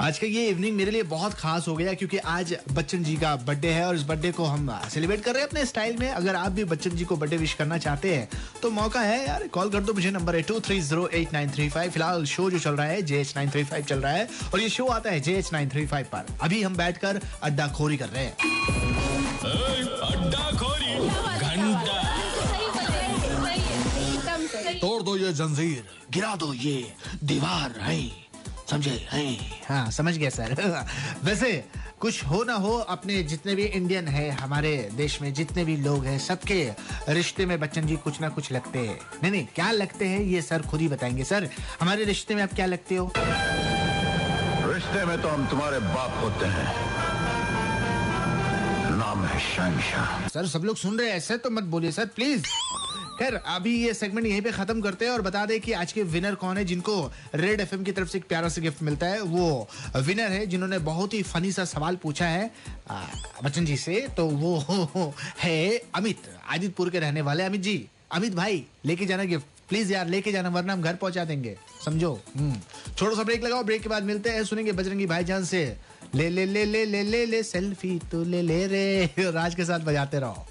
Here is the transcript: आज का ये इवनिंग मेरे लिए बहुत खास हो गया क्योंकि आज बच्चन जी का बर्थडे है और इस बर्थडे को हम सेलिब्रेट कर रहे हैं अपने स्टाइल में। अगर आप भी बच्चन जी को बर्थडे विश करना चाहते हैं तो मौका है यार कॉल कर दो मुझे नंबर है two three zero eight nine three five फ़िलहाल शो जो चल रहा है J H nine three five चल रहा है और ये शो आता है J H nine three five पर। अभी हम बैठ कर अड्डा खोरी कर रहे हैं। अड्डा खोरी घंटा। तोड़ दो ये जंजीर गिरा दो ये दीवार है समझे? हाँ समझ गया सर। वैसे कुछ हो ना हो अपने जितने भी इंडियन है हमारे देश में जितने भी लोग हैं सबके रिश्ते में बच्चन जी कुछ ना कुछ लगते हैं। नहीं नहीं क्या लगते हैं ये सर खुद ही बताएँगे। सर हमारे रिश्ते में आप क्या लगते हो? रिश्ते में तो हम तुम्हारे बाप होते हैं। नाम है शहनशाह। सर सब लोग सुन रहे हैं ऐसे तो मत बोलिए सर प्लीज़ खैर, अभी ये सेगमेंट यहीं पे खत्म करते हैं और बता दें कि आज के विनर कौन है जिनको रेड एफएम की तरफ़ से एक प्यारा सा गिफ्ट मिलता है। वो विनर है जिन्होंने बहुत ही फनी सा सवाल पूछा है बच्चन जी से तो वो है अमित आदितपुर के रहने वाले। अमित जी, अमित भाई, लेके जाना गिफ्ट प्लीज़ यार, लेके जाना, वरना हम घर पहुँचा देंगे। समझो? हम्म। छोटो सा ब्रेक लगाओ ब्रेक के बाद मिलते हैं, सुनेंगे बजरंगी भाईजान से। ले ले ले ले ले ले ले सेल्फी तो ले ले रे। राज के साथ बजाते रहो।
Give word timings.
आज 0.00 0.18
का 0.18 0.26
ये 0.26 0.44
इवनिंग 0.48 0.76
मेरे 0.76 0.90
लिए 0.90 1.02
बहुत 1.02 1.32
खास 1.34 1.66
हो 1.68 1.74
गया 1.76 1.92
क्योंकि 1.92 2.18
आज 2.32 2.54
बच्चन 2.72 3.02
जी 3.04 3.14
का 3.16 3.34
बर्थडे 3.36 3.68
है 3.68 3.86
और 3.86 3.94
इस 3.96 4.02
बर्थडे 4.06 4.30
को 4.32 4.44
हम 4.44 4.68
सेलिब्रेट 4.90 5.22
कर 5.22 5.32
रहे 5.32 5.42
हैं 5.42 5.48
अपने 5.48 5.64
स्टाइल 5.66 5.96
में। 5.96 6.08
अगर 6.10 6.36
आप 6.36 6.52
भी 6.52 6.64
बच्चन 6.64 6.90
जी 6.90 7.04
को 7.04 7.16
बर्थडे 7.16 7.36
विश 7.36 7.54
करना 7.54 7.78
चाहते 7.78 8.14
हैं 8.14 8.28
तो 8.62 8.70
मौका 8.70 9.00
है 9.00 9.26
यार 9.26 9.46
कॉल 9.54 9.70
कर 9.70 9.80
दो 9.80 9.92
मुझे 9.94 10.10
नंबर 10.10 10.36
है 10.36 10.42
two 10.42 10.60
three 10.60 10.80
zero 10.80 11.06
eight 11.08 11.32
nine 11.32 11.50
three 11.50 11.68
five 11.68 11.90
फ़िलहाल 11.90 12.24
शो 12.26 12.50
जो 12.50 12.58
चल 12.58 12.76
रहा 12.76 12.86
है 12.86 13.02
J 13.02 13.20
H 13.20 13.32
nine 13.36 13.50
three 13.50 13.64
five 13.64 13.84
चल 13.84 13.98
रहा 14.00 14.12
है 14.12 14.28
और 14.52 14.60
ये 14.60 14.68
शो 14.68 14.86
आता 14.88 15.10
है 15.10 15.20
J 15.20 15.34
H 15.38 15.52
nine 15.52 15.68
three 15.70 15.86
five 15.86 16.06
पर। 16.12 16.26
अभी 16.42 16.62
हम 16.62 16.76
बैठ 16.76 16.98
कर 16.98 17.20
अड्डा 17.42 17.66
खोरी 17.78 17.96
कर 17.96 18.08
रहे 18.08 18.24
हैं। 18.24 18.36
अड्डा 20.12 20.50
खोरी 20.60 21.08
घंटा। 21.38 21.96
तोड़ 24.80 25.02
दो 25.02 25.16
ये 25.16 25.32
जंजीर 25.34 25.84
गिरा 26.12 26.34
दो 26.36 26.52
ये 26.54 26.92
दीवार 27.24 27.80
है 27.80 28.27
समझे? 28.70 28.90
हाँ 29.68 29.90
समझ 29.90 30.16
गया 30.18 30.30
सर। 30.30 30.54
वैसे 31.24 31.64
कुछ 32.00 32.24
हो 32.24 32.42
ना 32.44 32.54
हो 32.54 32.72
अपने 32.88 33.22
जितने 33.22 33.54
भी 33.54 33.64
इंडियन 33.64 34.08
है 34.08 34.30
हमारे 34.30 34.88
देश 34.94 35.20
में 35.22 35.32
जितने 35.34 35.64
भी 35.64 35.76
लोग 35.76 36.04
हैं 36.04 36.18
सबके 36.18 36.70
रिश्ते 37.08 37.46
में 37.46 37.58
बच्चन 37.60 37.86
जी 37.86 37.96
कुछ 37.96 38.20
ना 38.20 38.28
कुछ 38.28 38.52
लगते 38.52 38.78
हैं। 38.78 38.98
नहीं 39.22 39.32
नहीं 39.32 39.46
क्या 39.54 39.70
लगते 39.70 40.08
हैं 40.08 40.20
ये 40.20 40.42
सर 40.42 40.62
खुद 40.62 40.80
ही 40.80 40.88
बताएँगे। 40.88 41.24
सर 41.24 41.48
हमारे 41.80 42.04
रिश्ते 42.04 42.34
में 42.34 42.42
आप 42.42 42.52
क्या 42.54 42.66
लगते 42.66 42.96
हो? 42.96 43.12
रिश्ते 44.72 45.04
में 45.04 45.22
तो 45.22 45.28
हम 45.28 45.46
तुम्हारे 45.46 45.78
बाप 45.78 46.20
होते 46.24 46.46
हैं। 46.46 46.66
नाम 48.98 49.24
है 49.24 49.40
शहनशाह। 49.40 50.28
सर 50.28 50.46
सब 50.46 50.64
लोग 50.64 50.76
सुन 50.76 50.98
रहे 50.98 51.08
हैं 51.08 51.16
ऐसे 51.16 51.36
तो 51.36 51.50
मत 51.50 51.64
बोलिए 51.74 51.92
सर 51.92 52.06
प्लीज़ 52.06 52.42
खैर, 53.18 53.34
अभी 53.34 53.86
ये 53.86 53.94
सेगमेंट 53.94 54.26
यहीं 54.26 54.42
पे 54.42 54.50
खत्म 54.52 54.80
करते 54.80 55.04
हैं 55.04 55.12
और 55.12 55.22
बता 55.22 55.46
दें 55.46 55.60
कि 55.60 55.72
आज 55.72 55.92
के 55.92 56.02
विनर 56.02 56.34
कौन 56.34 56.58
है 56.58 56.64
जिनको 56.64 57.12
रेड 57.34 57.60
एफएम 57.60 57.82
की 57.84 57.92
तरफ़ 57.92 58.08
से 58.08 58.18
एक 58.18 58.24
प्यारा 58.24 58.48
सा 58.48 58.60
गिफ्ट 58.60 58.82
मिलता 58.82 59.06
है। 59.06 59.20
वो 59.22 59.68
विनर 59.96 60.32
है 60.32 60.46
जिन्होंने 60.46 60.78
बहुत 60.78 61.14
ही 61.14 61.22
फनी 61.22 61.52
सा 61.52 61.64
सवाल 61.64 61.96
पूछा 61.96 62.26
है 62.26 62.50
बच्चन 63.44 63.64
जी 63.64 63.76
से 63.76 64.06
तो 64.16 64.26
वो 64.26 65.14
है 65.38 65.82
अमित 65.94 66.18
आदितपुर 66.48 66.90
के 66.90 66.98
रहने 66.98 67.20
वाले। 67.20 67.44
अमित 67.44 67.60
जी, 67.60 67.88
अमित 68.12 68.34
भाई, 68.34 68.64
लेके 68.84 69.06
जाना 69.06 69.24
गिफ्ट 69.24 69.46
प्लीज़ 69.68 69.92
यार, 69.92 70.08
लेके 70.08 70.32
जाना, 70.32 70.48
वरना 70.48 70.72
हम 70.72 70.82
घर 70.82 70.94
पहुँचा 70.94 71.24
देंगे। 71.24 71.56
समझो? 71.84 72.20
हम्म। 72.36 72.60
छोटो 72.98 73.16
सा 73.16 73.22
ब्रेक 73.22 73.44
लगाओ 73.44 73.62
ब्रेक 73.62 73.82
के 73.82 73.88
बाद 73.88 74.02
मिलते 74.02 74.30
हैं, 74.30 74.44
सुनेंगे 74.44 74.72
बजरंगी 74.72 75.06
भाईजान 75.06 75.44
से। 75.44 75.76
ले 76.14 76.28
ले 76.28 76.46
ले 76.46 76.64
ले 76.64 76.84
ले 76.84 77.02
ले 77.02 77.26
ले 77.26 77.42
सेल्फी 77.42 77.98
तो 78.12 78.24
ले 78.24 78.42
ले 78.42 78.66
रे। 78.66 79.10
राज 79.18 79.54
के 79.54 79.64
साथ 79.64 79.80
बजाते 79.80 80.18
रहो। 80.18 80.46